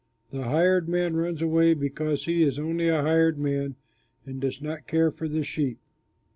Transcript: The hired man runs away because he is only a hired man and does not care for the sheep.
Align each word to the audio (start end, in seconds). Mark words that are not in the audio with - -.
The 0.31 0.41
hired 0.45 0.89
man 0.89 1.15
runs 1.15 1.43
away 1.43 1.75
because 1.75 2.25
he 2.25 2.41
is 2.41 2.57
only 2.57 2.87
a 2.89 3.03
hired 3.03 3.37
man 3.37 3.75
and 4.25 4.41
does 4.41 4.59
not 4.59 4.87
care 4.87 5.11
for 5.11 5.27
the 5.27 5.43
sheep. 5.43 5.77